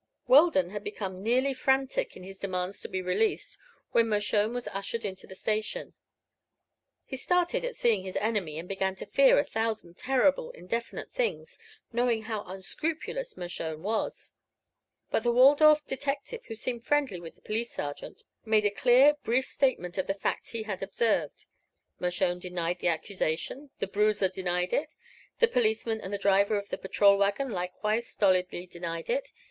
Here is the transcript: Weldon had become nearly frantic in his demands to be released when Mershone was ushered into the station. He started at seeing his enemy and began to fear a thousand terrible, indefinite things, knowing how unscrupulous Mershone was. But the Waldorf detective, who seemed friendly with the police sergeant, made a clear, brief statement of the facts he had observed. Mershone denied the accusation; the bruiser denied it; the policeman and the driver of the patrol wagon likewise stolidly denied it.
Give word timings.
Weldon 0.27 0.71
had 0.71 0.83
become 0.83 1.21
nearly 1.21 1.53
frantic 1.53 2.17
in 2.17 2.23
his 2.23 2.39
demands 2.39 2.81
to 2.81 2.89
be 2.89 3.03
released 3.03 3.59
when 3.91 4.09
Mershone 4.09 4.51
was 4.51 4.67
ushered 4.69 5.05
into 5.05 5.27
the 5.27 5.35
station. 5.35 5.93
He 7.05 7.15
started 7.15 7.63
at 7.63 7.75
seeing 7.75 8.01
his 8.03 8.15
enemy 8.17 8.57
and 8.57 8.67
began 8.67 8.95
to 8.95 9.05
fear 9.05 9.37
a 9.37 9.43
thousand 9.43 9.99
terrible, 9.99 10.49
indefinite 10.53 11.11
things, 11.11 11.59
knowing 11.93 12.23
how 12.23 12.43
unscrupulous 12.45 13.37
Mershone 13.37 13.83
was. 13.83 14.33
But 15.11 15.21
the 15.21 15.31
Waldorf 15.31 15.85
detective, 15.85 16.45
who 16.45 16.55
seemed 16.55 16.83
friendly 16.83 17.19
with 17.19 17.35
the 17.35 17.41
police 17.41 17.71
sergeant, 17.71 18.23
made 18.43 18.65
a 18.65 18.71
clear, 18.71 19.17
brief 19.23 19.45
statement 19.45 19.99
of 19.99 20.07
the 20.07 20.15
facts 20.15 20.49
he 20.49 20.63
had 20.63 20.81
observed. 20.81 21.45
Mershone 21.99 22.39
denied 22.39 22.79
the 22.79 22.87
accusation; 22.87 23.69
the 23.77 23.85
bruiser 23.85 24.29
denied 24.29 24.73
it; 24.73 24.95
the 25.37 25.47
policeman 25.47 26.01
and 26.01 26.11
the 26.11 26.17
driver 26.17 26.57
of 26.57 26.69
the 26.69 26.77
patrol 26.79 27.19
wagon 27.19 27.51
likewise 27.51 28.07
stolidly 28.07 28.65
denied 28.65 29.07
it. 29.07 29.31